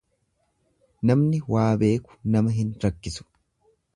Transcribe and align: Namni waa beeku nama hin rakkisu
Namni 1.09 1.41
waa 1.57 1.67
beeku 1.83 2.17
nama 2.37 2.57
hin 2.57 2.75
rakkisu 2.87 3.29